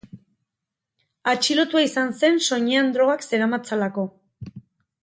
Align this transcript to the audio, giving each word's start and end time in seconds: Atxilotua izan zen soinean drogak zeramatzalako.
Atxilotua 1.33 1.83
izan 1.89 2.11
zen 2.23 2.41
soinean 2.49 2.91
drogak 2.97 3.31
zeramatzalako. 3.31 4.09